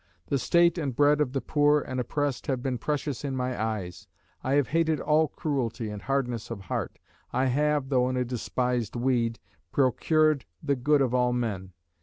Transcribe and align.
The 0.29 0.39
state 0.39 0.79
and 0.79 0.95
bread 0.95 1.21
of 1.21 1.31
the 1.33 1.41
poor 1.41 1.79
and 1.79 1.99
oppressed 1.99 2.47
have 2.47 2.63
been 2.63 2.79
precious 2.79 3.23
in 3.23 3.35
my 3.35 3.61
eyes: 3.61 4.07
I 4.43 4.53
have 4.53 4.69
hated 4.69 4.99
all 4.99 5.27
cruelty 5.27 5.91
and 5.91 6.01
hardness 6.01 6.49
of 6.49 6.61
heart; 6.61 6.97
I 7.31 7.45
have 7.45 7.89
(though 7.89 8.09
in 8.09 8.17
a 8.17 8.25
despised 8.25 8.95
weed) 8.95 9.37
procured 9.71 10.45
the 10.63 10.75
good 10.75 11.03
of 11.03 11.13
all 11.13 11.33
men. 11.33 11.73